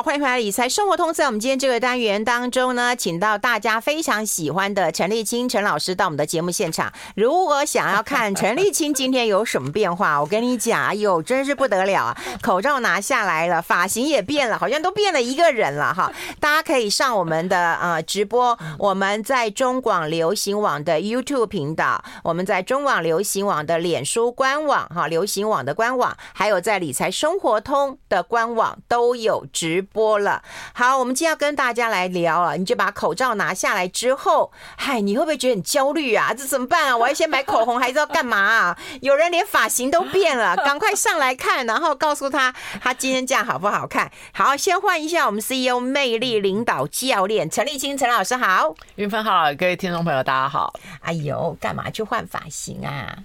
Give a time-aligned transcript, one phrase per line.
[0.00, 1.12] 好，欢迎回来理财生活通。
[1.12, 6.90] 在我们今天这个单元当中呢，请到大家非常喜欢的陈丽青陈老师到我们的节目现场。
[7.14, 12.16] 如果想要看 陈丽青今天有什么变化，我跟你讲，哎呦，真是不得了啊！
[12.40, 16.10] 口罩拿下来了，发型也变了，好像都变了一个人了哈。
[16.40, 30.42] 大家可以上我们的呃直播，我们在中广流行网的 YouTube 频道，我们在中广流行网的脸书官网哈，流行网的官网，还有在理财生活通的官网都有直播了。
[30.72, 36.32] 好，我们今天要跟大家来聊啊，你就把口罩拿下来之后，嗨，你会不会觉得很焦虑啊？
[36.32, 36.96] 这怎么办啊？
[36.96, 38.78] 我要先买口红，还是要干嘛啊？
[39.02, 44.10] 有人连发型都变了，赶快上来看，然后告诉他他今天这样好不好看？
[44.32, 50.72] 好，先换一下我们 CEO 魅力领导教练陈立青陈老师好，云芬好，各位听众朋友大家好。
[51.00, 53.16] 哎呦，干嘛去换发型啊？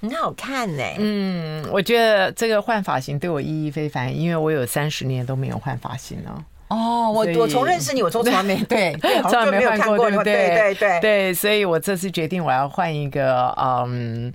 [0.00, 0.96] 很好看呢、欸。
[0.98, 6.44] 嗯，我觉得这个换发型对我意义非凡，因为我有三十年都没有换发型了。
[6.68, 14.32] 哦，我我从认识你，我从来没对，从来没有 看过，对对对对对，对，所以我这次决定我要换一个，嗯，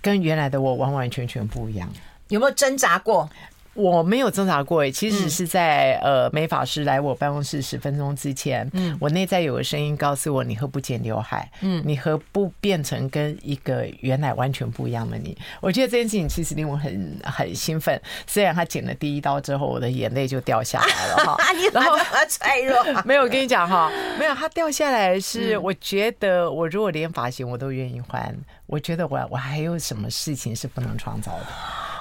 [0.00, 1.88] 跟原来的我完完全全不一样。
[2.28, 3.28] 有没有挣扎过？
[3.78, 11.48] 我没有挣扎过诶，其实是在呃美发师来我办公室十分钟之前，嗯，我内在有个声音告诉我：你何不剪刘海？
[11.60, 15.38] 嗯，你何不变成跟一个原来完全不一样的你？
[15.60, 18.00] 我觉得这件事情其实令我很很兴奋。
[18.26, 21.36] 虽然他剪了第一刀之后，我的眼泪就掉下来了哈。
[21.72, 21.96] 然后
[22.28, 28.34] 脆弱， 没有，我跟你讲哈，没有，他掉下来是我觉得我如果连发型我都愿意换，
[28.66, 31.46] 我觉得我我还有什么事情是不能创造的？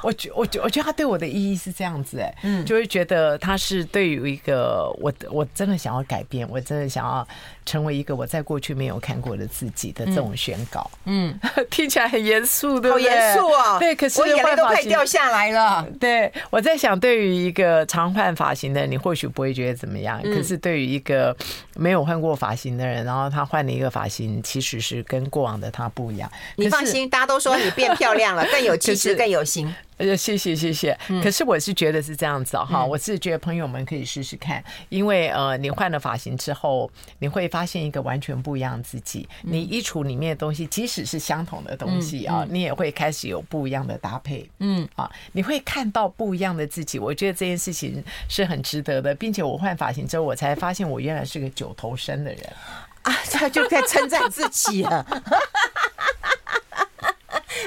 [0.04, 7.28] 我觉我觉我觉得他对我的意义是这样子哎，嗯，就会觉得他是对于一个我我真的想要改变，我真的想要
[7.68, 11.38] 成为一个我在过去没有看过的自己的这种宣告，嗯，
[11.70, 13.10] 听起来很严肃，对不对？
[13.10, 13.78] 好严肃啊！
[13.78, 15.86] 对，可是我眼泪都快掉下来了。
[16.00, 21.36] 对，我在想，对于一个常换发型的人，你或许不会觉得怎么样，可是对于一个
[21.76, 26.32] 没有换过发型的人，然后他换了一个发型，其实是跟过往的他不一样。
[26.56, 29.76] 你放心，大家都说你变漂亮了， 更有气质，更有型。
[29.98, 30.98] 呃，谢谢谢谢。
[31.24, 39.28] 可是我是觉得是这样子哈，我是觉得朋友们可以试试看，因为呃，你换了发型之后，你会发现一个完全不一样的自己。
[39.42, 44.48] 你衣橱里面的东西，即使是相同的东西啊，你也会开始有不一样的搭配。
[44.60, 47.00] 嗯啊，你会看到不一样的自己。
[47.00, 52.54] 我觉得这件事情是很值得的，并且我换发型之后，我才发现我原来是个九头身的人
[53.02, 55.06] 啊， 他就在称赞自己了。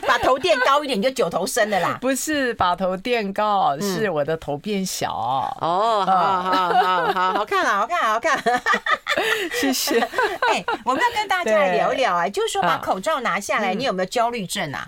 [0.06, 1.98] 把头垫高一点，你就九头身的啦。
[2.02, 5.12] 不是把头垫高，是我的头变小。
[5.60, 8.62] 哦，好好好好，好看啊，好看，好看。
[9.60, 10.00] 谢谢。
[10.52, 14.86] 哎，我们要跟大家来聊一聊啊，就是说把口罩拿下来，你有没有焦虑症啊？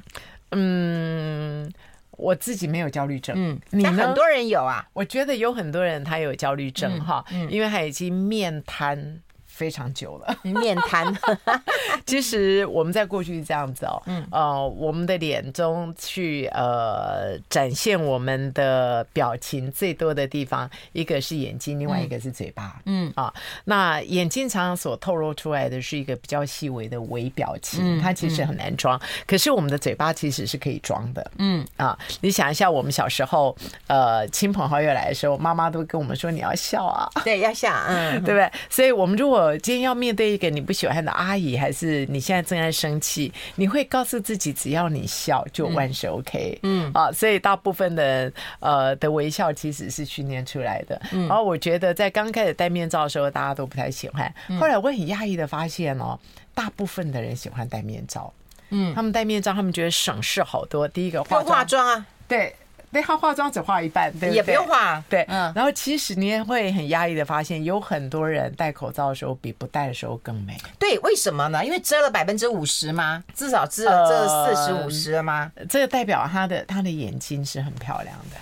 [0.53, 1.73] 嗯，
[2.13, 3.35] 我自己没有焦虑症。
[3.39, 3.93] 嗯，你呢？
[3.93, 4.85] 很多人有啊。
[4.93, 9.21] 我觉得有很多人他有焦虑症哈，因为他已经面瘫。
[9.53, 11.15] 非常久了， 面瘫。
[12.07, 23.13] 其实我们在过去是这样子哦，嗯，呃，我们的脸中去呃展现我们的表情最多的地方，一个是眼睛，另外一个是嘴巴，嗯。
[23.15, 23.33] 啊，
[23.65, 29.01] 那眼睛常常所透露出来的是一个比较细微的微表情，它其实很难装。
[29.27, 31.65] 可是我们的嘴巴其实是可以装的，嗯。
[31.77, 33.55] 啊，你想一下，我们小时候，
[33.87, 38.51] 呃，亲朋好友来的时候，妈妈都跟我们说你要笑啊，对，要笑，嗯， 对不对？
[38.71, 46.59] 所以我们如果今天要面对一个你不喜欢的阿姨，还是你现在正在生气，你会告诉自己，只要你笑就万事 OK。
[46.63, 51.01] 嗯啊，所以大部分的呃的微笑其实是训练出来的。
[51.11, 54.33] 然后我觉得在刚开始戴面罩的时候，大家都不太喜欢。
[54.61, 56.19] 后来我很讶异的发现哦，
[56.55, 58.33] 大部分的人喜欢戴面罩。
[58.71, 60.87] 嗯，他们戴面罩，他们觉得省事好多。
[60.87, 62.55] 第一个化化妆啊，对。
[62.93, 65.03] 对，他化妆只化一半，对，也不用化。
[65.09, 65.51] 对，嗯。
[65.55, 70.57] 然后其实你也会很压抑的发现，有很多人戴口罩的时候比不戴的时候更美。
[70.79, 71.65] 对，为什么呢？
[71.65, 73.25] 因为遮了百分之五十吗？
[73.35, 75.51] 至少遮了这四十五十了吗？
[75.69, 78.37] 这个代表他的他的眼睛是很漂亮的。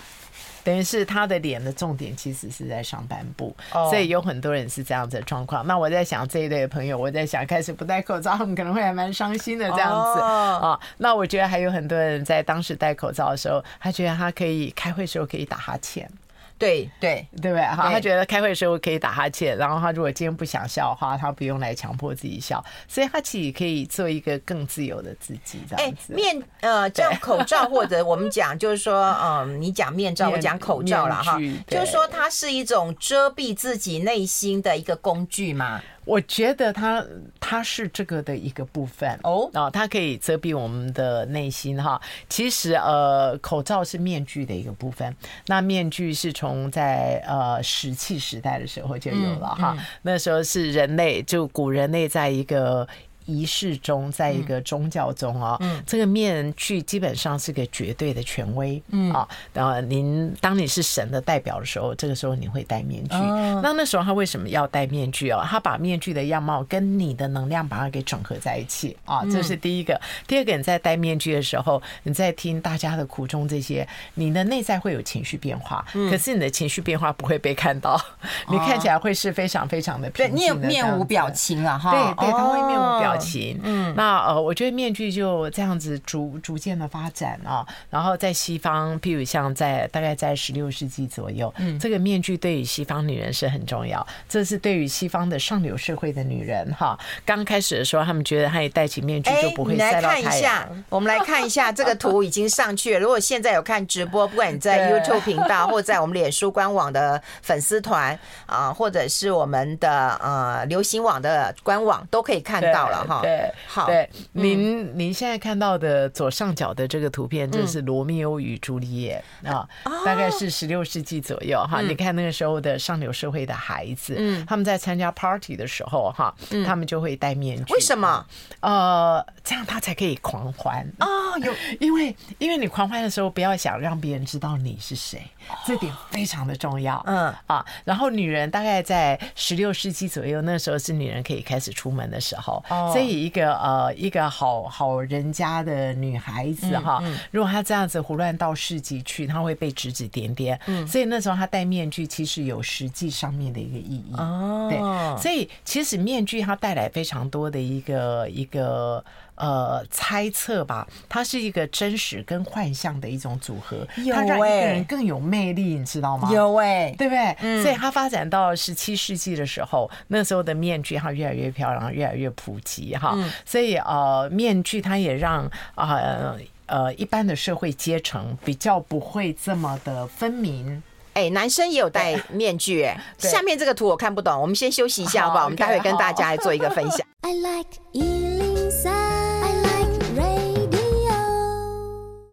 [0.63, 5.67] 等于是他的脸的重点其实是在上半部，所以有很多人是这样子的状况。
[5.67, 10.79] 那我在想这一类的朋友，我在想开始不戴口罩，他们可能会还蛮伤心的这样子啊。
[10.99, 16.11] 那我觉得还有很多人在当时戴口罩的时候，他觉得他可以开会的时候可以打哈欠。
[16.61, 17.63] 对对对不对？
[17.63, 25.59] 哈，他觉得开会的时候可以打哈欠，然后他如果今天不想笑的话，他不用来强迫自己笑，所以他其实可以做一个更自由的自己。
[25.69, 35.81] 这样子，面呃，这样口罩或者我们讲就是说，嗯，你讲面罩，我讲口罩了哈，就是说它是一种遮蔽自己内心的一个工具嘛。
[36.05, 37.05] 我觉得它
[37.39, 42.01] 它是这个的一个部分哦，啊，它可以遮蔽我们的内心哈。
[42.29, 45.15] 其实呃，口罩是面具的一个部分，
[45.47, 52.89] 那面具是从在呃石器时代的时候就有了哈，那时候是人类就古人类在一个。
[53.31, 59.13] 仪式中，在一个宗教中啊，嗯，这个面具基本上是个绝对的权威，嗯。
[59.13, 63.17] 啊，然后您当你是神的代表的时候，这个时候你会戴面具。
[63.63, 65.45] 那那时候他为什么要戴面具哦？
[65.47, 70.01] 他把面具的样貌跟你的能量把它给整合在一起啊，这是第一个。
[70.27, 78.01] 第二个，你在戴面具的时候，你在听大家的苦衷，这些你的内在会有情绪变化，可是你的情绪变化不会被看到，
[78.49, 81.91] 你看起来会是非常非常的平静的，你也面无表情了哈。
[81.91, 83.61] 对对，他会面无表情。
[83.63, 96.99] 嗯，那呃，我觉得面具就这样子逐逐渐的发展啊，然后在西方，譬如像在大概在十六世纪左右，嗯，这个面具对于西方女人是很重要，这是对于西方的上流社会的女人哈。
[97.25, 100.25] 刚开始的时候，他们觉得她一戴起面具就不会晒到太阳。
[100.25, 103.01] 来看一下，我们来看一下这个图已经上去了。
[103.01, 113.00] 如果现在有看直播，不管你在 YouTube 频道或在我们脸书官网的粉丝团啊，或者是我们的呃流行网的官网，都可以看到了。
[113.23, 119.69] 对，好，对，您您现在看到的左上角的这个图片，这是罗密欧与朱丽叶啊，
[120.05, 121.81] 大概是十六世纪左右哈。
[121.81, 127.75] 你看那个时候的上流社会的孩子，嗯，他们在参加 party 的时候哈，他们就会戴面具。
[127.75, 128.25] 为什么？
[128.61, 131.09] 呃，这样他才可以狂欢啊。
[131.43, 135.23] 有，因为因为你狂欢的时候，不要想让别人知道你是谁，
[135.67, 137.03] 这点非常的重要。
[137.07, 150.59] 嗯啊，然后女人大概在十六世纪左右，那时候是女人可以开始出门的时候，所以一个呃一个好好人家的女孩子哈，如果她这样子胡乱到市集去，她会被指指点点。
[150.67, 154.15] 嗯，所以那时候她戴面具其实有实际上面的一个意义。
[154.17, 159.05] 哦，对，所以其实面具它带来非常多的一个一个。
[159.41, 166.31] 呃，猜测吧，它是一个真实跟幻象的一种组合，它让一个人更有魅力，你知道吗？
[166.31, 167.35] 有哎，对不对？
[167.41, 173.17] 嗯，所以它发展到十七世纪的时候，那时候的面具它越来越漂亮，越来越普及哈。
[173.47, 176.37] 所以呃，面具它也让呃
[176.67, 180.83] 呃一般的社会阶层比较不会这么的分明。
[181.15, 183.01] 哎，男生也有戴面具哎。
[183.17, 185.45] 下面这个图我看不懂，我们先休息一下好不好？
[185.45, 187.01] 我们待会跟大家来做一个分享。
[187.23, 188.30] I like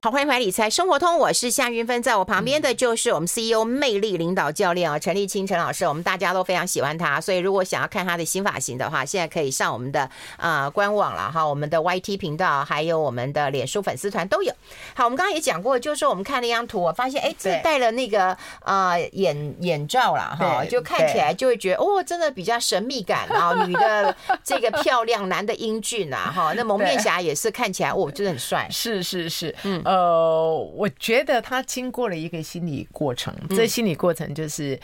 [0.08, 10.10] 好，欢迎回来理财生活通，我是夏云芬，在我旁边的就是我们 CEO 魅力领导教练啊，陈立清陈老师，我们大家都非常喜欢他，所以如果想要看他的新发型的话，现在可以上我们的
[10.74, 14.54] 官网了哈，我们的 YT 频道还有我们的脸书粉丝团都有。
[14.96, 18.38] 好，我们刚刚也讲过，就是说我们看了一张图，我发现哎，这戴了那个
[19.12, 29.84] 眼眼罩了哈，就看起来就会觉得哦，真的比较神秘感啊，女的 这个漂亮，男的英俊啊哈，那蒙面侠也是看起来哦，真的很帅，是是是，嗯。
[29.97, 29.97] 呃，
[30.76, 34.80] 我觉得他经过了一个心理过程，这心理过程就是。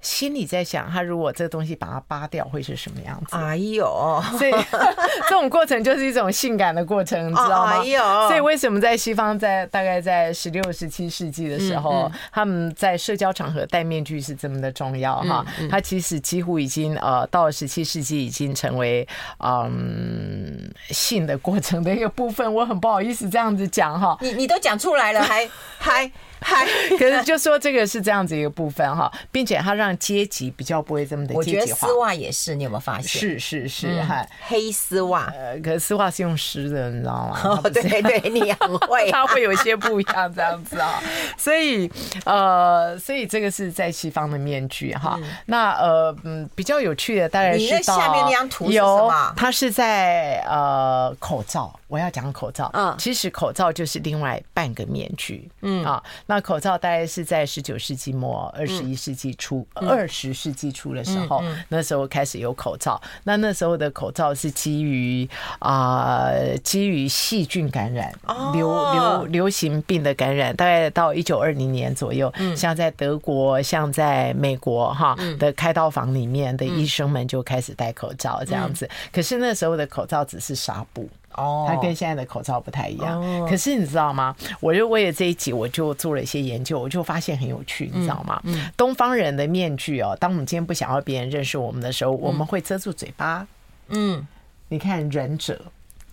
[0.00, 3.36] 心里在想，他如果这个东西把它扒掉，会是什么样子？
[3.36, 3.84] 哎呦，
[4.38, 4.52] 所以
[5.28, 7.80] 这种过程就是一种性感的过程，你知道吗？
[7.80, 15.44] 哎呦，所以为什么在西方，在大概在十六、十七世纪的时候，他们在社交场合戴面具是这么的重要哈？
[15.68, 19.06] 它其实几乎已经呃，到了十七世纪已经成为
[19.38, 22.54] 嗯性的过程的一个部分。
[22.54, 25.48] 我很不好意思这样子讲哈，你你都讲出来了，还
[25.78, 26.10] 还。
[26.48, 26.64] 嗨，
[26.96, 31.58] 可是就说这个是这样子一个部分哈，并且它让阶级比较不会这么的阶级化。
[31.60, 33.02] 我觉得丝袜也是，你有没有发现？
[33.02, 35.24] 是是是，哈，黑丝袜。
[35.36, 37.40] 呃，可是丝袜是用湿的，你知道吗？
[37.42, 41.02] 哦， 对对，你很会， 它会有一些不一样这样子啊。
[41.36, 41.90] 所以
[42.24, 45.18] 呃，所以这个是在西方的面具哈。
[45.46, 49.32] 那呃嗯，比较有趣的当然是你那下面那张图是什么？
[49.36, 51.74] 它是在呃口罩。
[51.88, 63.00] 我要讲口罩，嗯，其实口罩就是另外半个面具，嗯啊，那口罩大概是在十九世纪末、二十一世纪初、二十世纪初的时候，那时候开始有口罩。
[63.24, 65.28] 那那时候的口罩是基于
[65.58, 66.30] 啊，
[66.62, 68.12] 基于细菌感染、
[68.52, 78.88] 流流流行病的感染，大概到一九二零年左右，像在德国、像在美国哈的开刀房里面的医生们就开始戴口罩这样子。
[79.12, 81.08] 可是那时候的口罩只是纱布。
[81.36, 83.20] 哦，它跟现在的口罩不太一样。
[83.46, 84.34] 可是你知道吗？
[84.60, 88.42] 我就为了这一集，我就做了一些研究，我就发现很有趣，你知道吗？
[88.76, 93.46] 东方人的面具哦，当我们今天不想要别人认识我们的时候，我们会遮住嘴巴。
[93.88, 94.26] 嗯，
[94.68, 95.60] 你看忍者，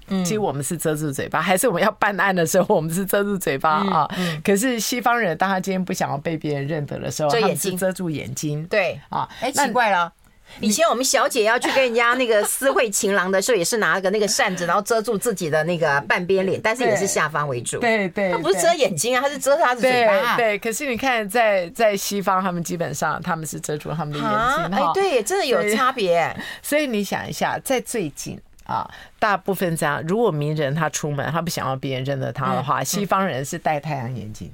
[0.07, 4.07] 其实我们是遮住嘴巴，还是我们要办案的时候，我们是遮住嘴巴啊？
[4.43, 8.65] 可是西方人，当他今天不想要被别人认得的时候，他们是遮住眼睛。
[8.67, 10.11] 对啊，哎，奇怪了。
[10.59, 17.79] 以前我们小姐要去跟人家那个私会情郎的时候，也是拿个那个扇子，然后遮住自己的那个半边脸，但是也是下方为主。
[17.79, 20.37] 对对，他不是遮眼睛啊，他是遮他的嘴巴。
[20.37, 24.77] 对，可是你看，在在西方，他们基本上他们是遮住他们的眼睛。
[24.77, 26.35] 哎，对，真的有差别。
[26.61, 34.51] 所以你想一下，在最近啊，大部分这样，如果名人他出门，他不想要别人认得他的话，西方人是戴太阳眼镜，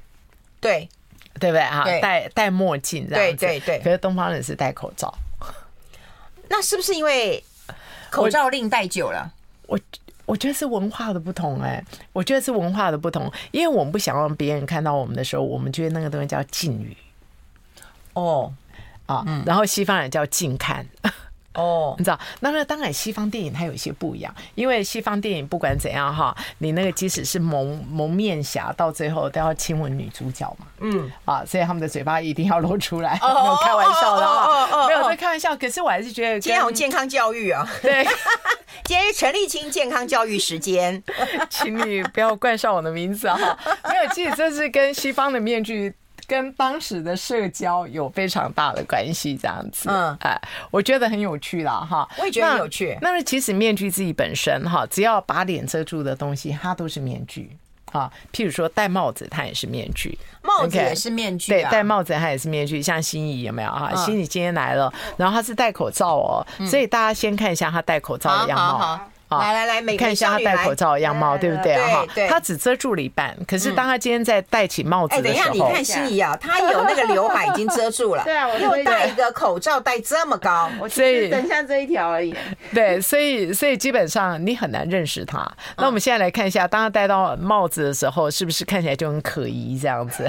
[0.60, 0.88] 对，
[1.38, 1.84] 对不对啊？
[2.00, 3.44] 戴戴墨镜这样子。
[3.44, 3.78] 对对对。
[3.84, 5.12] 可是东方人是戴口罩。
[6.50, 7.42] 那是不是因为
[8.10, 9.32] 口罩令戴久了？
[9.66, 9.78] 我
[10.26, 16.96] 我觉得是文化的不同哎、欸，我觉得是文化的不同，因为我们不想让别人看到我们的时候，我们觉得那个东西叫禁语。
[18.14, 18.52] 哦，
[19.06, 20.84] 啊，然后西方人叫近看。
[21.54, 38.04] 哦，你知道，那那当然，西方电影它有一些不一样，因为西方电影不管怎样哈，你那个即使是蒙蒙面侠，到最后都要亲吻女主角嘛，嗯，啊，所以他们的嘴巴一定要露出来，没有开玩笑的哈，没有在开玩笑，可是我还是觉得今天有健康教育啊，对，
[38.84, 41.02] 今天是陈立青健康教育时间，
[41.50, 45.92] 请你不要冠上我的名字哈，没有，其实这是跟西方的面具。
[46.30, 52.96] 跟当时的社交有非常大的关系，这样子，嗯，哎，我觉得很有趣啦，哈，我也觉得很有趣。
[53.02, 57.50] 那么其实面具自己本身，哈，只要把脸遮住的东西，它都是面具，
[57.90, 62.80] 啊，譬如说戴帽子，它也是面具，帽子也是面具，对，戴帽子它也是面具。
[62.80, 63.70] 像心怡有没有？
[63.72, 63.92] 哈？
[63.96, 69.00] 心怡今天来了，然后他是戴口罩哦，所以大家先看一下他戴口罩的样貌。
[69.38, 72.04] 来来来，每看一下他戴口罩的样貌，对不对啊？
[72.04, 73.36] 哈，他只遮住了一半。
[73.46, 82.34] 可是当他今天在戴起帽子的时候，哎，等一下，你看心怡啊，他有那个刘海已经遮住了， 对啊，我又戴一个口罩戴这么高， 所以等下这一条而已。
[82.74, 85.48] 对，所以所以基本上你很难认识他。
[85.76, 90.28] 那我们现在来看一下，当他戴到帽子的时候，是不是看起来就很可疑这样子？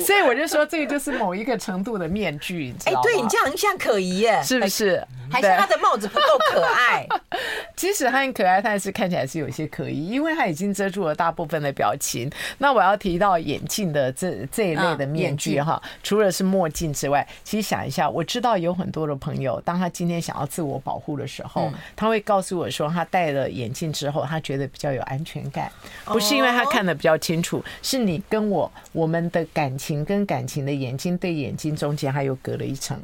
[0.00, 5.04] 所以我就说，这个就是某一个程度的面具，哎，对你这样很像可疑耶，是不是？
[5.30, 7.06] 还是他的帽子不够可爱？
[7.74, 12.30] 即使他很可爱，但是看起来是有些可疑，因为他已经遮住了大部分的表情。
[12.58, 25.70] 那我要提到眼镜的这这一类的面具哈，除了是墨镜之外，其实想一下，我知道有很多的朋友，当他今天想要自我保护的时候，他会告诉我说，他戴了眼镜之后，他觉得比较有安全感，
[26.06, 32.98] 不是因为他看得比较清楚，是你跟我我们的感情跟感情的眼睛对眼睛中间还有隔了一层。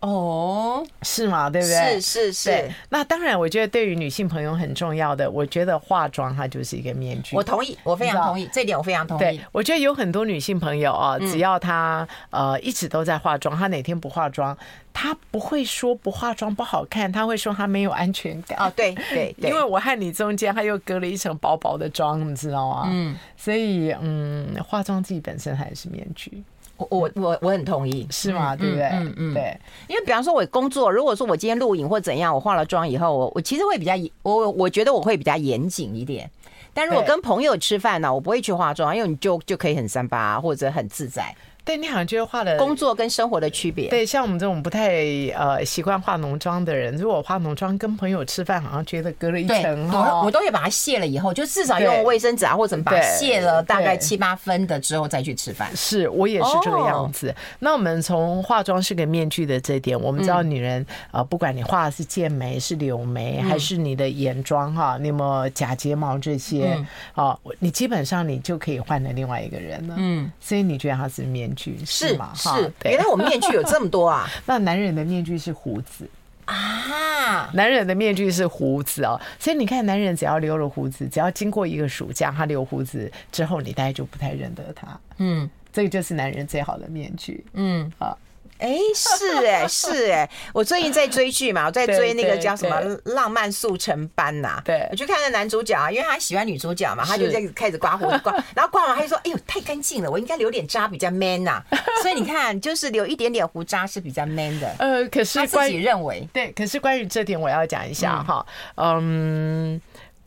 [0.00, 1.50] 哦，oh, 是吗？
[1.50, 2.00] 对不对？
[2.00, 2.70] 是是是。
[2.88, 7.36] 那当然，我觉得对于女性朋友很重要的，我觉得化妆它就是一个面具。
[7.36, 9.20] 我同意，我非常同意这一点，我非常同意。
[9.20, 14.56] 对，我觉得有很多女性朋友啊，只要她呃一直都在化妆，她哪天不化妆，
[14.92, 18.58] 她不会说不化妆不好看，她会说她没有安全感。
[18.58, 22.88] 哦，对对，因为我和你中间，她又隔了一层薄薄的妆，你知道吗？
[22.90, 26.42] 嗯，所以嗯，化妆自己本身还是面具。
[26.90, 28.56] 我我我很同意，是吗？
[28.56, 28.84] 对不对？
[28.86, 29.56] 嗯嗯，对。
[29.88, 36.30] 因为比方说，我工作，如果说我今天录影或怎样，我化了妆以后，我我其实会比较我我觉得我会比较严谨一点。
[36.72, 41.34] 但如果跟朋友吃饭呢，我不会去化妆，因为你就就可以很三八或者很自在。
[41.64, 43.88] 对，你好像觉得化了工作跟生活的区别。
[43.88, 45.04] 对，像我们这种不太
[45.36, 49.90] 呃习惯化浓妆的人，如果化浓妆跟朋友吃饭，好像觉得隔了一层。
[49.92, 55.70] 我我都会把它卸了以后，就至少用卫生纸啊或者把它卸了大概七八分的之后再去吃饭。
[55.76, 57.34] 是我也是这个样子。
[57.58, 66.76] 那我们从化妆是个面具的这点，我们知道女人呃，不管你画的是剑眉、是柳眉，还是你的眼妆哈，那么假睫毛这些
[67.14, 69.94] 啊，你基本上你就可以换了另外一个人了。
[69.98, 71.78] 嗯，所以你觉得它是面具？
[71.84, 72.32] 是吗？
[72.34, 72.48] 是，
[72.84, 74.28] 原来我们面具有这么多啊！
[74.46, 76.08] 那男人的面具是胡子
[76.44, 79.20] 啊，男人的面具是胡子哦。
[79.38, 85.00] 所以你看，男人只要留了胡子，只要经过一个暑假，他留胡子之后，你大概就不太认得他。
[85.18, 87.44] 嗯，这个就是男人最好的面具。
[87.54, 88.18] 嗯，好。
[88.60, 92.76] 哎，是哎，是哎，我最近在追剧嘛，我在追那个叫什么
[93.12, 94.60] 《浪漫速成班》呐。
[94.64, 101.62] 对，我去看那男主角啊，因为他喜欢女主角嘛，他就在开始刮胡子刮，然后刮完他就说：“哎呦，太干净了，我应该留点渣比较 man 呐。”
[102.02, 104.74] 所以你看，就是留一点点胡渣是比较 man 的。
[104.78, 108.44] 呃，可是他自己认为对，可是关于这点我要讲一下哈，
[108.76, 109.80] 嗯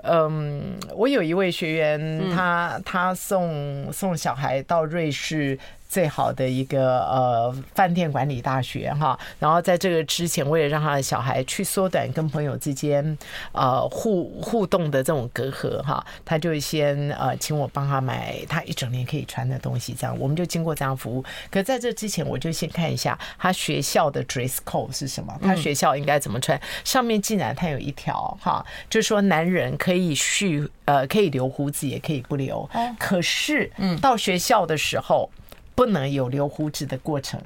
[0.04, 5.58] 嗯，我有一位学员，他他送送小孩到瑞士。
[5.94, 13.16] 最好的一个呃饭店管理大学哈，然后在这个之前，为了让他的小孩去缩短跟朋友之间
[13.52, 21.24] 呃互互动的这种隔阂哈，他就先呃请我帮他买他一整年可以穿的东西，这样我们就经过这样服务。
[21.52, 26.60] 可在这之前，我就先看一下他学校的 dress code 是什么，他学校应该怎么穿。
[26.84, 33.72] 上面竟然他有一条哈，就是说男人可以蓄呃可以留胡子，也可以不留，可是
[34.02, 35.30] 到学校的时候。
[35.76, 37.40] 不能有留胡子的过程，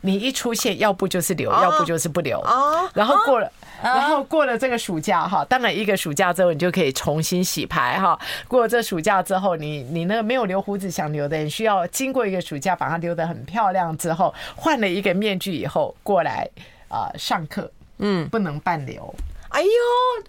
[0.00, 2.38] 你一出现，要不就是留，哦、要不就是不留。
[2.40, 3.46] 哦，然后过了。
[3.46, 3.50] 哦
[3.82, 8.16] 然后过了这个暑假哈，当然一个暑假之后，你就可以重新洗牌哈。
[8.46, 16.48] 过了这暑假之后，你你那个没有留胡子想留的人，需要经过一个暑假把它留得很漂亮之后，换了一个面具以后过来
[16.86, 19.12] 啊、呃、上课，嗯，不能半留。
[19.48, 19.68] 哎呦，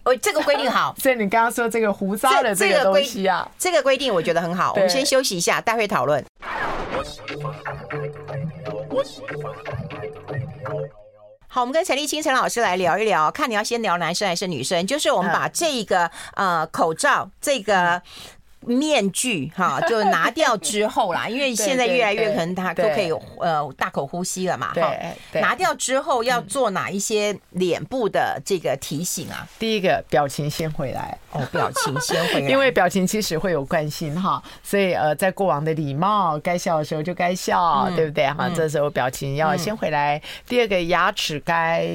[0.05, 0.95] 哦，这个规定好。
[0.97, 4.73] 所以你刚刚说这个胡渣的这个东西啊，这个规定我觉得很好。
[4.73, 6.25] 我们先休息一下，待会讨论。
[11.47, 14.85] 好，我们跟陈立青陈老师来聊一聊，看你要先聊男生还是女生？
[14.87, 18.01] 就是我们把这个呃口罩这个。
[18.65, 24.73] 面具哈， 就拿掉之后啦，因为现在越来越可能他都可以呃大口呼吸了嘛。
[24.73, 24.93] 哈，
[25.33, 29.47] 拿掉之后要做哪一些脸部的这个提醒啊？
[29.59, 38.49] 第一个表情先回来哦，表情先回来， 因为表情其实会有惯性哈，所以呃，在过往的礼貌，该笑的时候就该笑，对不对哈？
[38.55, 40.21] 这时候表情要先回来。
[40.47, 41.87] 第二个牙齿该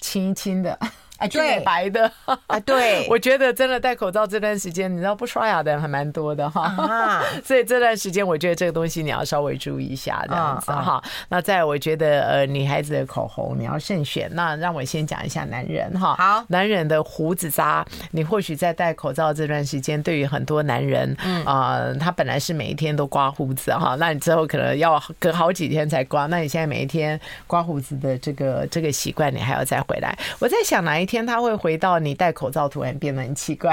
[0.00, 0.78] 轻轻的。
[1.18, 11.02] 哎，对，白的啊，对， 我觉得真的戴口罩这段时间，你知道不刷牙的人还蛮多的哈， 所以这段时间我觉得这个东西你要稍微注意一下，这样子哈。
[11.30, 14.28] 那再我觉得呃，女孩子的口红你要慎选。
[14.34, 21.42] 那让我先讲一下男人哈，好，男人的胡子渣，你或许在戴口罩这段时间，对于很多男人，嗯。
[21.46, 30.14] 啊，他本来是每一天都刮胡子哈，那你之后可能要隔好几天才刮，那你现在每一天刮胡子的这个这个习惯，你还要再回来。
[30.38, 31.05] 我在想哪一。
[31.06, 33.72] 天他会回到你戴口罩突然变得很奇怪，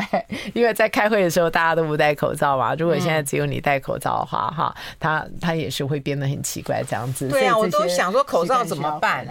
[0.54, 2.76] 因为在开会的时候大家都不戴口罩嘛。
[2.76, 7.28] 如果现在只有你戴口罩的话，哈，他他也是会变得很奇怪这样子。
[7.28, 9.26] 对啊，我都想说口罩怎么办？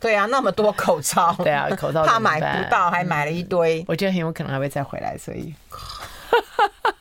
[0.00, 3.84] 对啊，那么多口罩， 对啊，口罩怕买不到，还买了一堆。
[3.88, 5.52] 我觉得很有可能还会再回来，所以。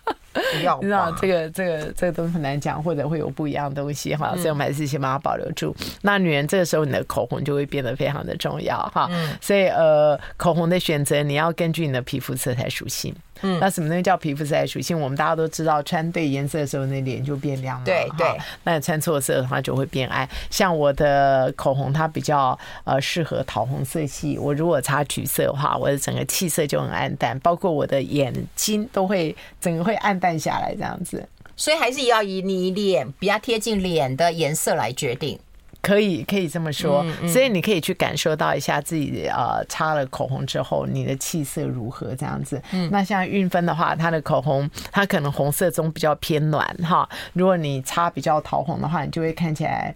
[0.54, 5.76] 你知道这个这个这个东西很难讲，或者会有不一样的东西哈，所以我们还是先把它保留住。
[6.02, 9.10] 那女人这个时候你的口红就会变得非常的重要哈，
[9.42, 13.14] 所以呃，口红的选择你要根据你的皮肤色彩属性。
[13.44, 15.00] 嗯，那什么东西叫皮肤色彩属性？
[15.00, 17.86] 我们大家都知道，穿对颜色的时候，那脸就变亮了。
[17.86, 20.28] 对对，那你穿错色的话，就会变暗。
[20.50, 24.40] 像我的口红，它比较呃适合桃红色系。
[24.40, 31.30] 我如果擦橘色的话，我的整个气色就很暗淡，包括我的眼睛都会整个会暗淡下来这样子。
[31.56, 35.38] 所以还是要以你脸比较贴近脸的颜色来决定。
[35.80, 42.62] 可以，可以这么说，所以你可以去感受到一下自己呃擦了口红之后，你的气色如何这样子。
[42.92, 47.08] 那像韵芬的话，她的口红它可能红色中比较偏暖哈。
[47.32, 49.96] 如果你擦比较桃红的话，你就会看起来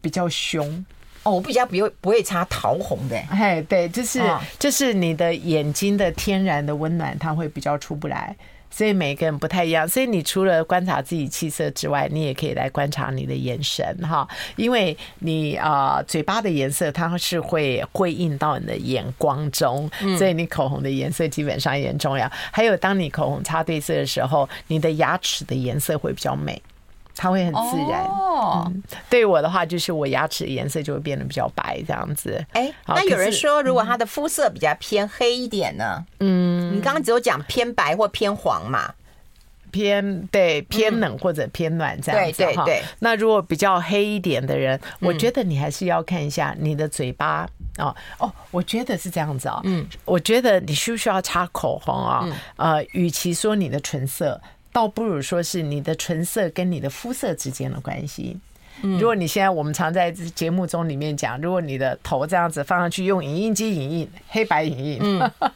[0.00, 0.84] 比较凶。
[1.22, 3.16] 哦，我比较不会不会擦桃红的。
[3.30, 4.20] 嘿，对，就是
[4.58, 8.34] 就是你的眼睛的天然的温暖，它会比较出不来。
[8.76, 22.30] 所以每个人不太一样，所以你除了观察自己气色之外，你也可以来观察你的眼神哈，因为你啊嘴巴的颜色它是会会映到你的眼光中，所以你口红的颜色基本上也很重要。
[22.52, 26.60] 还有当你口红擦对色的时候，你的牙齿的颜色会比较美。
[27.16, 28.82] 它会很自然哦、嗯。
[29.08, 32.44] 对我的话，就是我牙齿的颜色就会变得比较白，这样子。
[32.52, 36.04] 哎，那有人说，如果他的肤色比较偏黑一点呢？
[36.20, 38.92] 嗯，你刚刚只有讲偏白或偏黄嘛？
[39.72, 42.64] 偏对偏冷或者偏暖这样子哈。
[42.64, 47.46] 对，那如果比较黑一点的人，我觉得你还是要看一下你的嘴巴
[47.78, 48.32] 哦哦。
[48.50, 49.60] 我觉得是这样子啊。
[49.64, 52.26] 嗯，我觉得你需不需要擦口红啊？
[52.56, 54.40] 呃，与其说你的唇色。
[54.76, 58.36] 倒不如说是你的唇色跟你的肤色之间的关系。
[58.82, 64.98] 如果你现在我们常在节目中里面讲，如果你的头这样子放上去用影印机影印黑白影印，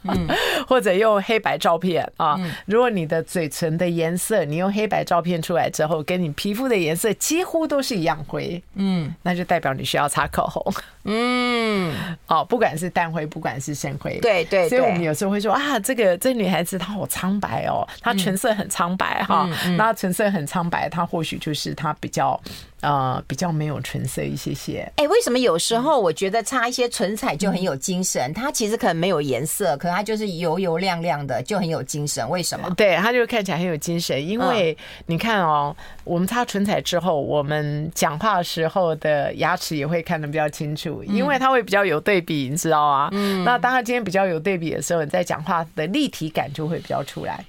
[0.05, 0.27] 嗯，
[0.67, 10.73] 或者用黑白照片啊，如果你的嘴唇的颜色你用黑白照片出来之后，跟你皮肤的颜色几乎都是一样灰，嗯，那就代表你需要擦口红，
[11.03, 11.93] 嗯，
[12.27, 22.39] 哦，不管是淡灰，不管是深灰，对对，所以我们有时候会说啊，这个这女孩子她好苍白哦，她唇色很苍白哈，那唇色很苍白，她或许就是她比较。
[22.81, 24.79] 呃，比较没有唇色一些些。
[24.95, 28.19] 哎、欸，为什么有时候我觉得擦一些唇彩就很有精神？
[28.31, 32.27] 嗯、它其实可能没有颜色，可它就是油油亮亮的，就很有精神。
[32.27, 32.67] 为什么？
[32.75, 34.27] 对，它就看起来很有精神。
[34.27, 43.09] 因为你看哦，我们擦唇彩之后，我们讲话的时候的牙齿也会看得比较清楚，因为它会比较有对比，你知道吗？
[43.11, 43.43] 嗯。
[43.43, 47.45] 那当它今天比较有对比的时候，你在讲话的立体感就会比较出来。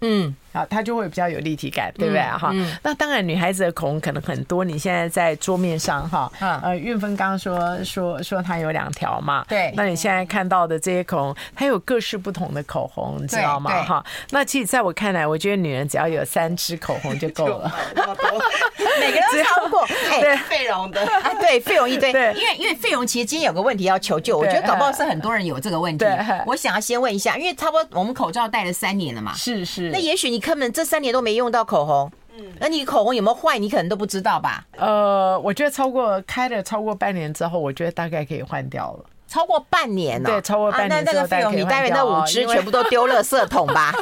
[0.00, 0.34] 嗯。
[0.54, 2.54] 啊，它就会比较有立体感，对不对哈？
[2.82, 4.64] 那当然，女孩子的口红可能很多。
[4.64, 6.30] 你现在在桌面上哈，
[6.62, 9.72] 呃，韵芬刚刚说说说它有两条嘛，对。
[9.76, 13.82] 那你现在看到的这些口红，它有各式不同的口红，你知道吗？
[13.82, 14.04] 哈。
[14.30, 17.74] 那其实在我看来，我觉得女人只要有三支口红就够了，
[19.00, 19.84] 每个人都超过。
[20.20, 22.12] 对，费蓉的啊，对，费蓉 一堆。
[22.12, 26.04] 对，因为因为费蓉其实今天有个问题要求救，我觉得搞不好是很多人有这个问题。
[26.46, 29.90] 我想要先问一下，因为差不多我们口罩戴了三年了嘛，是是。
[29.90, 34.62] 那也许你根本这三年都没用到口红，嗯，那你口红有没有坏，你可能都不知道吧？
[34.76, 39.04] 呃，我觉得超过开了超过半年之后，我觉得大概可以换掉了。
[39.26, 43.92] 超过半年了，对，超过半年那那个费用，你待会那五支全部都丢垃圾桶吧？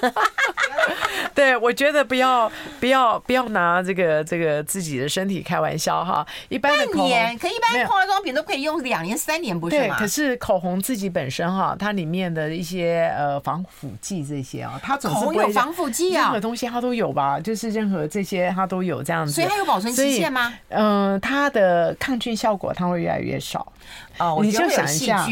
[1.35, 6.27] 对，我觉得不要不要不要拿这个这个自己的身体开玩笑哈。
[6.49, 9.97] 一般的口红，可一般化妆品都可以用两年三年，不是吗？
[9.97, 17.41] 对，可是口红自己本身哈，它里面的一些呃防腐剂这些啊，它总是会有防腐剂啊，任何东西它都有吧？
[17.41, 20.53] 就是任何这些它都有这样子，所以它有保存期限吗？
[20.69, 23.73] 嗯，它的抗菌效果它会越来越少。
[24.19, 25.27] 哦，你就想一下，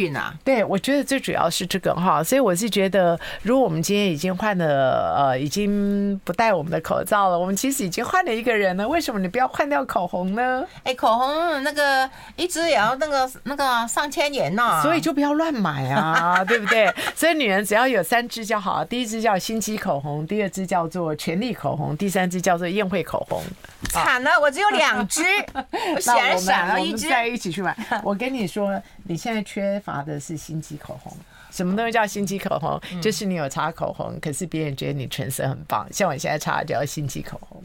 [0.44, 10.64] 对，我觉得最主要是这个哈，所以我是觉得，如果我们今天已经换了，呃，已经不戴我们的口罩了，我们其实已经换了一个人了，为什么你不要换掉口红呢？
[10.84, 16.92] 哎，口红那个一支也要那个那个上千元呢，所以就不要乱买啊， 对不对？
[17.14, 23.42] 所以女人只要有三支就好，第一支叫心机口红，第二支叫做权力口红，第三支叫做宴会口红。
[23.90, 25.22] 惨了，我只有两支，
[25.94, 27.76] 我显然少了一支，再一起去买。
[28.02, 28.69] 我跟你说。
[29.04, 31.16] 你现在缺乏的是心机口红。
[31.50, 32.80] 什么东西叫心机口红？
[33.00, 35.86] 就是你有擦口红，可是别人觉得你唇色很棒。
[35.92, 37.62] 像我现在擦的叫心机口红，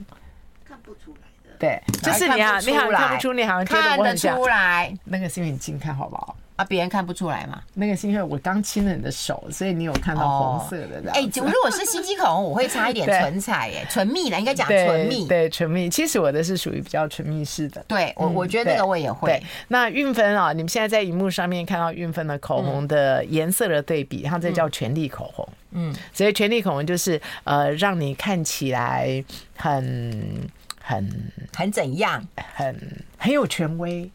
[0.67, 1.55] 看不出来的。
[1.59, 4.33] 对，就是你啊，你好像看不出，你好像觉得我很像。
[4.33, 6.35] 看得出来，那个是因为你近看好不好？
[6.55, 7.61] 啊，别人看不出来嘛？
[7.73, 11.11] 那个是因为我刚亲了你的手，所以你有看到红色的。
[11.11, 15.27] 哎，如果是心机口红，我会擦一点 唇彩，哎，唇蜜的，应该讲唇蜜。
[15.27, 15.89] 对，唇蜜。
[15.89, 17.83] 其实我的是属于比较唇蜜式的。
[17.89, 19.43] 对，我我觉得那个我也会。
[19.67, 25.45] 那韵芬啊，你们现在在荧幕上面看到韵芬的口红的颜色的对比，它这叫权力口红。
[25.71, 29.21] 嗯，所以权力口红就是呃，让你看起来
[29.57, 30.49] 很
[30.81, 34.09] 很很怎样，很很有权威。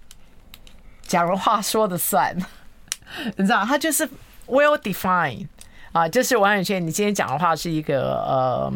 [1.11, 2.33] 讲的话说的算，
[3.37, 4.09] 你知道，他就是
[4.47, 5.49] well defined
[5.91, 8.73] 啊，就是王永轩，你今天讲的话是一个呃，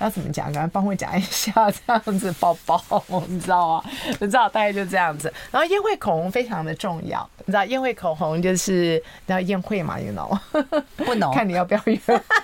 [0.00, 0.52] 要怎么讲？
[0.52, 2.82] 赶快帮我讲一下，这样子包包，
[3.28, 3.84] 你知道吗？
[4.18, 5.32] 你知道，大概就这样子。
[5.52, 10.36] 然后宴会口红非常的重要，你知道，宴会口红就是要宴会嘛，you know，
[10.98, 12.00] 不能看你要不要约，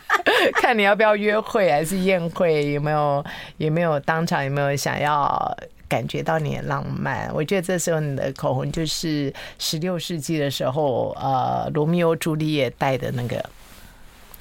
[0.62, 3.24] 看你要不要约会还是宴会，有没有
[3.56, 5.56] 有没有当场有没有想要。
[5.88, 13.44] 感觉到你的浪漫，我觉得这时候你的口红就是十六世纪的时候，呃，罗密欧朱丽叶戴的那个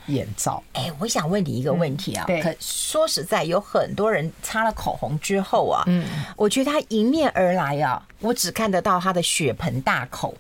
[0.08, 0.64] 眼罩。
[0.74, 10.34] 哎，我想问你一个问题啊，可说实在，有很多人擦了口红之后啊，嗯，我觉得他迎面而来啊，我只看得到他的血盆大口。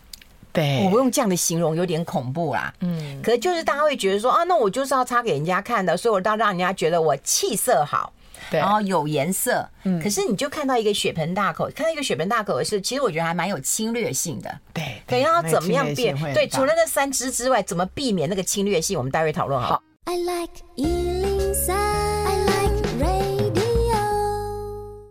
[0.51, 2.71] 对，我用这样的形容有点恐怖啦。
[2.81, 8.13] 嗯，可是就是大家会觉得说啊，那我就是要擦给人家看的，所以我要让人家觉得我气色好。
[8.49, 14.59] 然后有颜色，嗯，可是你就看到一个血盆大口，看到一个血盆大口的是，其实我觉得还蛮有侵略性的。
[14.73, 16.15] 对，等要怎么样变？
[16.33, 18.97] 对，除了那三只之外，怎么避免那个侵略性？
[18.97, 19.81] 我们待会讨论好。
[20.05, 20.53] I like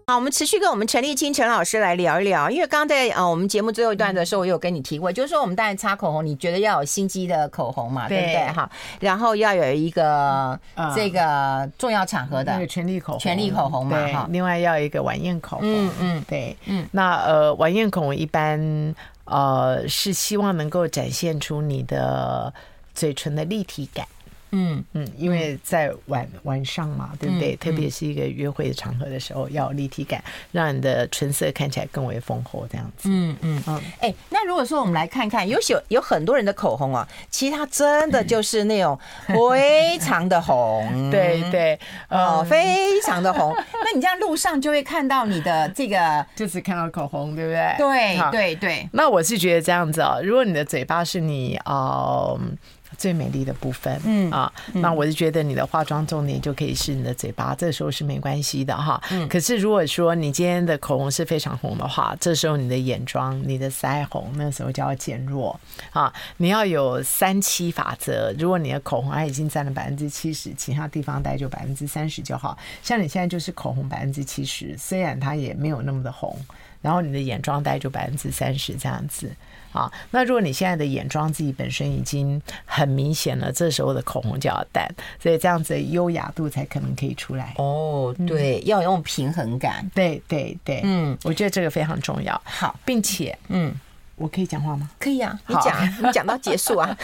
[0.06, 8.52] 好，我们持续跟我们陈立青陈老师来聊一聊，因为刚刚在呃我们节目最后一段的时候，我有跟你提过，就是说我们当然擦口红，你觉得要有心机的口红嘛，对不对？
[8.52, 8.68] 哈，
[9.00, 10.58] 然后要有一个
[10.94, 14.26] 这个重要场合的权力口红，权力口红嘛，哈。
[14.30, 16.86] 另外要一个晚宴口红，嗯嗯，对，嗯。
[16.90, 22.52] 那呃晚宴口红一般呃是希望能够展现出你的
[22.92, 24.04] 嘴唇的立体感。
[24.52, 27.56] 嗯嗯，因为在晚晚上嘛，对不对？
[27.56, 33.08] 特别是一个约会的场合的时候，要有立体感，让你的唇色看起来更为丰厚，这样子。
[33.10, 33.80] 嗯嗯嗯。
[34.00, 38.98] 哎、那如果说我们来看看，有有有很多人的口红啊，其实它真的就是那种
[39.50, 43.54] 非常的红，对对，哦，非常的红。
[43.72, 47.74] 那你这样路上就会看到你的这个， 就是看到口红，对不对？
[47.78, 48.88] 对对对。
[48.92, 52.34] 那我是觉得这样子啊，如果你的嘴巴是你啊。
[52.38, 52.56] 嗯
[53.02, 59.02] 最美丽的部分，嗯啊，那我是觉得你的化妆重点就可以是你的嘴巴，这时候是没关系的哈。
[59.10, 65.58] 嗯，可是如果说你今天的口红是非常红的话，这时候你的眼妆、你的腮红，那时候就要减弱
[65.90, 66.12] 啊。
[66.36, 72.56] 你要有三七法则，如果你的口红它已经占了百分之七十，其他地方大概就百分之三十就好。
[72.84, 76.38] 像你现在就是口红百分之七十，虽然它也没有那么的红。
[76.82, 79.30] 然后你的眼妆大概就百分之三十这样子。
[79.72, 84.86] 啊，那如果你现在的眼妆自己本身已经很明显了，这时候的口红就要淡，
[85.18, 87.54] 所以这样子优雅度才可能可以出来。
[87.56, 89.90] 哦，对，嗯、要用平衡感。
[89.94, 92.38] 对对对，嗯，我觉得这个非常重要。
[92.44, 93.74] 好，并且，嗯，
[94.16, 94.90] 我可以讲话吗？
[94.98, 96.94] 可以啊，你讲，你讲到结束啊。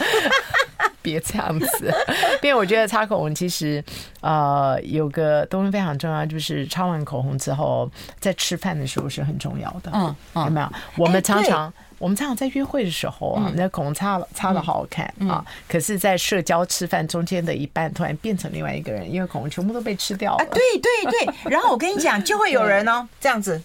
[1.09, 1.94] 别这样子，
[2.42, 3.83] 因为我觉得擦口红其实，
[4.21, 7.90] 呃，有个东西非常重要，就是擦完口红之后，
[8.21, 9.90] 在吃饭的时候是很重要的。
[9.94, 10.68] 嗯，嗯有没有？
[10.97, 11.73] 我们常常。
[12.01, 20.47] 我们常常在约会的时候啊，那口红擦了擦的好好看啊，可是，在社交吃饭中间的一半，突然变成另外一个人，因为口红全部都被吃掉了。
[20.53, 23.61] 对对对，然后我跟你讲，就会有人哦，这样子。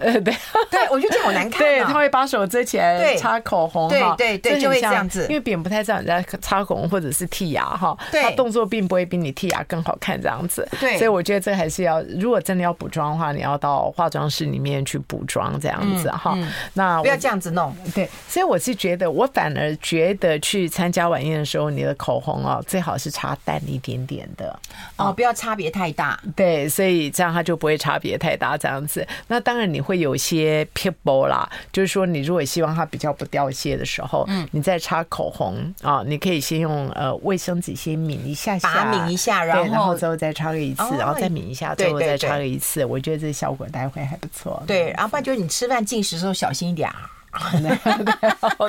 [0.00, 0.34] 呃， 对，
[0.70, 1.60] 对，我觉得这好难看。
[1.60, 5.26] 对，他会把手遮起来擦口红，对对对，就会这样子。
[5.28, 10.66] 因为扁不太知道你在擦口红或者是剔牙哈，他动作并不会比你剔牙更好看这样子。
[10.80, 16.36] 对，所以我觉得这还是要，如果真的要补妆的话，你要到化妆室里面去补妆这样子哈。
[16.72, 17.74] 那不要这样子弄。
[17.94, 24.58] 对，所以我是觉得，我反而觉得去参加晚宴的时候，你的口红哦，最好是擦淡一点点的
[24.96, 26.18] 哦，不要差别太大。
[26.34, 29.06] 对，所以这样它就不会差别太大这样子。
[29.28, 29.89] 那当然你会。
[29.90, 44.62] 会有一些撇薄啦，就是说，你如果希望它比较不掉屑的时候，嗯，你再擦口红啊，你可以先用呃卫生纸先抿一下下，把抿一下，然后然后之后再擦个一次，然后再抿一下，最后再擦个一次，我觉得这效果大概会还不错。
[44.64, 47.10] 对，然后不然就是你吃饭进食的时候小心一点啊。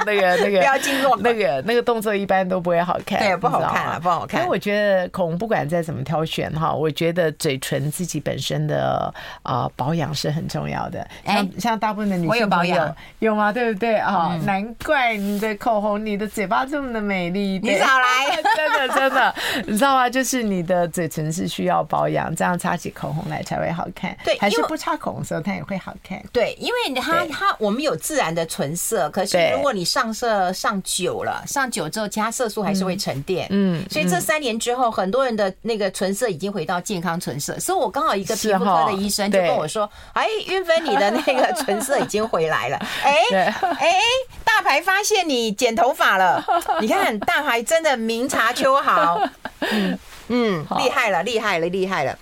[0.06, 4.39] 那个那个不要进入那个那个动作一般都不会好看，对，不好看啊，不好看。
[4.39, 11.08] 因为我觉得口红不管再怎么挑选哈，我觉得嘴唇自己本身的啊保养是很重要的。
[11.26, 13.52] 像像大部分的女性保养有吗？
[13.52, 14.39] 对不对啊？
[14.45, 17.60] 难怪你的口红，你的嘴巴这么的美丽。
[17.63, 20.08] 你少来， 真的真的，你知道吗？
[20.08, 24.15] 就是你的嘴唇是需要保养，这样擦起口红来才会好看。
[24.24, 26.21] 对，还是不擦口红的时候它也会好看。
[26.32, 28.47] 对，因为它它我们有自然的。
[28.52, 33.48] 唇色，可是如果你上色上久了，上久之后，其他色素还是会沉淀。
[33.50, 37.58] 嗯，所以这三年之后，很多人的那个唇色已经回到健康唇色。
[37.58, 42.78] 所以我刚好一个皮肤科的医生就跟我说：“哎，云芬，你的那个唇色已经回来了。
[43.04, 43.16] ”哎
[43.80, 43.96] 哎，
[44.44, 46.44] 大牌发现你剪头发了，
[46.82, 49.18] 你看大牌真的明察秋毫。
[49.62, 52.18] 嗯嗯， 厉害了，厉害了，厉害了。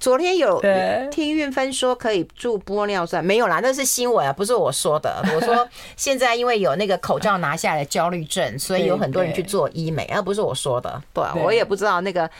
[0.00, 0.62] 昨天有
[1.10, 5.22] 听运芬说可以注玻尿酸，没有啦，那是新闻啊，不是我说的。
[5.34, 11.02] 我说现在因为有那个口罩拿下来的焦虑症，所以有很多人去做医美，而不是我说的。
[11.12, 12.30] 对，我也不知道那个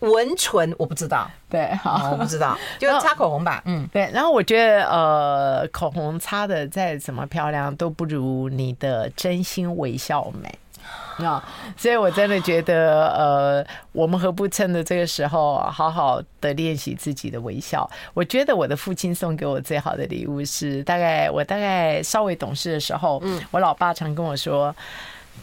[0.00, 1.28] 纹唇，我不知道。
[1.48, 3.62] 对，好，我不知道， 就擦口红吧。
[3.64, 4.10] 嗯，对。
[4.12, 10.58] 然后我觉得，呃，口红擦的再怎么漂亮，都不如你的真心微笑美。
[11.18, 11.42] 啊，
[11.76, 17.88] 所以我真的觉得，呃，我们何不趁着这个时候，好好的练习自己的微笑？
[18.14, 24.74] 我觉得我的父亲送给我最好的礼物是，大概我大概稍微懂事的时候，嗯，我老爸常跟我说，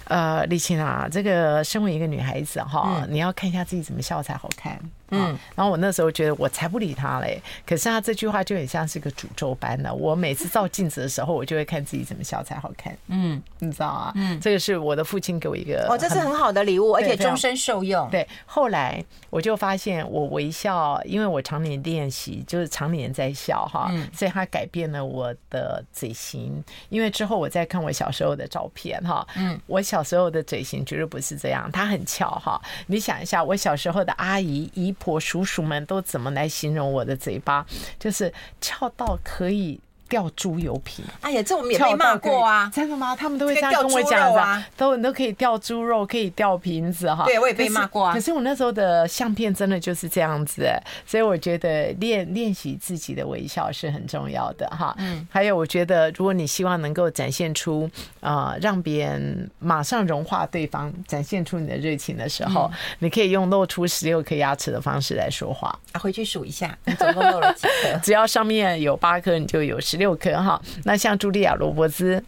[0.06, 4.80] 呃，丽青啊，这个身为一个女孩子哈，你要看一下自己怎么笑才好看。
[5.10, 9.94] 嗯，然后我那时候觉得我才不理他嘞，可是他这句话就很像是个诅咒般的。
[9.94, 12.96] 我每次照镜子的时候，我就会看自己怎么笑才好看。
[13.08, 14.12] 嗯，你知道啊？
[14.16, 18.10] 嗯，这个是我的父亲给我一个哦，这是很好的礼物，而且终身受用。
[18.10, 26.64] 对，后来我就发现我微笑，因为我常年练习，就是常年在笑哈，所以他改变了我的嘴型。
[26.90, 32.62] 因为之后我再看我小时候的照片哈，嗯，我小时候的嘴型绝对不是这样，他很翘哈。
[32.88, 37.66] 你想一下，我小时候的阿姨姨婆叔叔们都怎么来形容我的嘴巴？
[38.00, 39.80] 就是翘到可以。
[40.08, 42.72] 掉猪油瓶，哎呀，这我们也被骂过啊！
[42.74, 43.16] 真的吗？
[43.16, 47.26] 他们都会这样跟我讲的，都都可以掉猪肉，可以掉瓶子哈。
[47.26, 48.14] 对，我也被骂过啊。
[48.14, 50.70] 可是我那时候的相片真的就是这样子，
[51.08, 54.96] 所以我觉得练练习自己的微笑是很重要的哈。
[55.00, 57.90] 嗯，还有我觉得，如果你希望能够展现出
[58.20, 65.68] 啊，让别人马上融化对方，展现出你的热情的时候，你可以用露出十六颗牙齿的方式来说话。
[65.94, 67.98] 啊，回去数一下，你总共露了几颗？
[68.04, 69.95] 只要上面有八颗，你就有十。
[69.96, 72.22] 十六颗哈，那像茱莉亚·罗伯兹。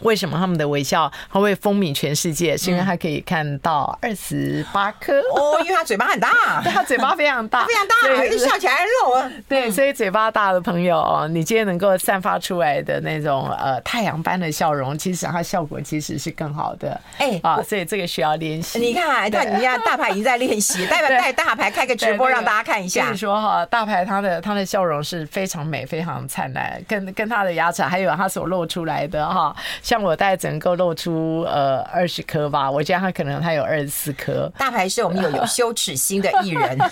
[0.00, 2.56] 为什么他们的微笑他会风靡全世界？
[2.56, 9.30] 是因为他可以看到二十八颗哦，因为他嘴巴很大，对，他嘴巴非常大，非常大，还是笑起来肉啊。
[9.48, 17.00] 对，所以嘴巴大的朋友哦，你今天能够散发出来的那种呃太阳般的笑容，其实它效果其实是更好的。
[17.18, 18.78] 哎啊，所以这个需要练习。
[18.78, 23.06] 你看，看你家大牌已经在练习， 代表带大牌开个直播让大家看一下。
[23.06, 29.54] 就是说哈，大牌他的他的笑容是非常美、非常灿烂，跟跟他的牙齿还有他所露出来的哈。
[29.86, 34.52] 像我大概只能够露出呃二十颗吧，我觉得他可能他有二十四颗。
[34.58, 36.76] 大牌是我们有有羞耻心的艺人。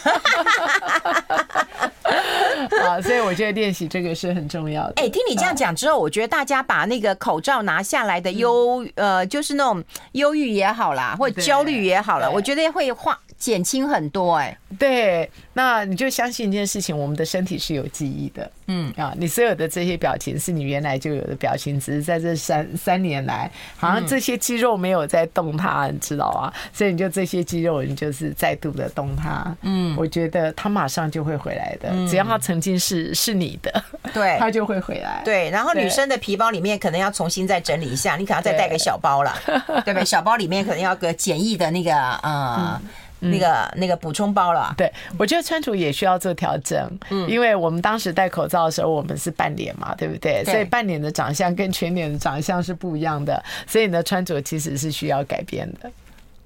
[2.84, 4.94] 啊，所以我觉得练习这个是很重要的。
[4.96, 14.36] 哎，听你这样讲之后，我觉得大家把那个口罩拿下来的忧呃，就是那种忧郁也好啦，或者焦虑也好了，我觉得会化减轻很多。
[14.36, 18.50] 哎，对，那你就相信一件事情，我们的身体是有记忆的。
[18.66, 26.52] 嗯啊，你所有的这些表情是你原来就有的表情，只是在这三 三年来，好像这些肌肉没有在动它，你知道啊？
[26.72, 29.54] 所以你就这些肌肉，你就是再度的动它。
[29.62, 35.22] 嗯，我觉得它马上就会回来的，只要他曾经是是你的， 对，他就会回来。
[35.24, 39.34] 对，然后女生的皮包里面可能要重新再整理一下，你可能要再带个小包了，
[39.84, 40.04] 对不对？
[40.04, 42.80] 小包里面可能要个简易的那个呃。
[43.26, 50.44] 那个那个补充包了，对，我觉得穿着也需要做调整，嗯，因为我们当时戴口罩的时候，我们是半脸嘛，对不对？
[50.44, 55.90] 所以半脸的长相跟全脸的长相是不一样的，所以你的穿着其实是需要改变的。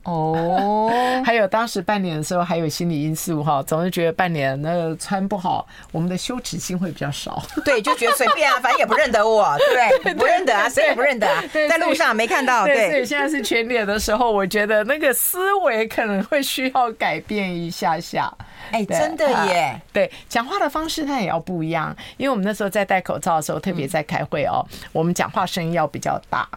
[0.08, 0.90] 哦，
[1.24, 7.42] 还有当时半年的时候，还有心理因素哈，总是觉得半年那个穿不好，我们的羞耻心会比较少。
[7.64, 12.64] 对，就觉得随便啊，反正也不认得我，对， 不认得啊，谁也不认得啊，在路上没看到。
[12.64, 18.32] 对，所以现在是全脸的时候，我觉得那个思维可能会需要改变一下下。
[18.70, 26.48] 哎，真的耶，对，讲话的方式它也要不一样，因为我们那时候在戴口罩的时候，特别在开会哦，我们讲话声音要比较大。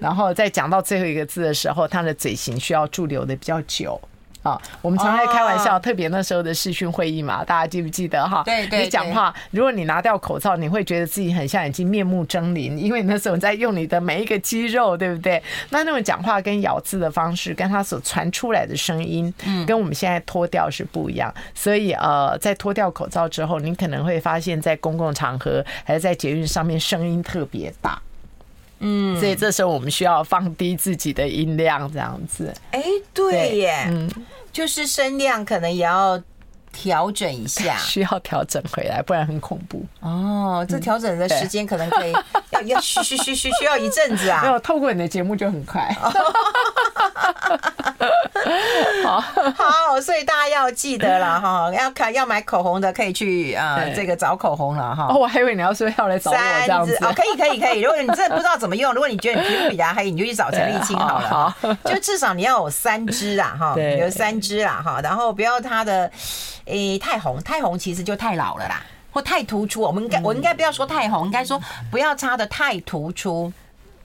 [0.00, 3.98] 然后在讲到最后一个字的时候，他的嘴型需要驻留的比较久
[4.42, 4.60] 啊。
[4.82, 8.42] 我们常在开玩笑，特别那时候的视讯会议嘛，大家记不记得哈？
[8.44, 8.84] 对对。
[8.84, 15.42] 你讲话，如果你拿掉口罩，你会觉得自己很像已经面目狰狞，因为那时候在用你的每一个肌肉，对不对？
[15.70, 19.32] 那那种讲话跟咬字的方式，跟他所传出来的声音，
[19.66, 21.32] 跟我们现在脱掉是不一样。
[21.54, 27.98] 所以呃，在脱掉口罩之后，你可能会发现，在公共场合还是在捷运上面，声音特别大。
[28.80, 32.52] 嗯，所以这时候我们需要放低自己的音量，这样子。
[32.70, 32.82] 哎，
[33.12, 34.10] 对耶，嗯，
[34.52, 36.20] 就是声量可能也要
[36.72, 39.84] 调整一下， 需要调整回来，不然很恐怖。
[40.00, 42.12] 哦，这调整的时间可能可以
[42.50, 44.42] 要要需需需需需要一阵子啊。
[44.42, 45.88] 没有透过你的节目就很快。
[49.04, 49.24] 好
[50.64, 55.06] 要记得了 哈，要看要买口红的可以去呃这个找口红了哈。
[55.10, 56.96] 哦，我还以为你要说要来找我这样子。
[57.02, 61.28] 哦，可以可以可以，如果你真的不知道怎么用，如果你觉得你皮肤比较黑，你就去找陈立青好了。
[61.60, 66.10] 好，就至少你要有三支啊哈，有三支啦哈，然后不要它的
[66.64, 69.80] 诶太红，太红其实就太老了啦，或太突出。
[69.80, 73.52] 我们应该我应该不要说太红，应该说不要擦的太突出。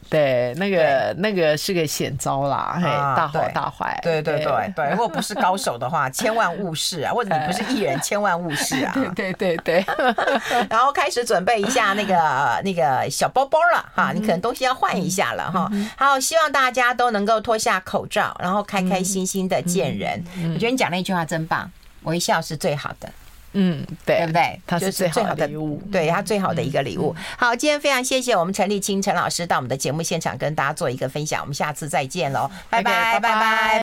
[0.10, 3.98] 对，那个那个是个险招啦，嘿，大好大坏。
[4.02, 7.12] 对对对对， 如果不是高手的话，千万勿试啊！
[7.14, 8.94] 或者你不是艺人，千万勿试啊！
[9.16, 9.86] 对对对。
[10.70, 15.70] 然后开始准备一下那个那个小包包了哈，你可能东西要换一下了哈。
[15.96, 20.24] 好，希望大家都能够脱下口罩，然后开开心心的见人。
[20.54, 21.70] 我觉得你讲那句话真棒，
[22.04, 23.10] 微笑是最好的。
[23.54, 24.62] 嗯，对，对不对？
[24.68, 27.16] 它是最好的礼物，对，它最好的一个礼物。
[27.38, 33.78] 好，今天非常谢谢我们陈立青陈老师到我们的节目现场跟大家做一个分享，我们下次再见喽，拜拜，拜拜。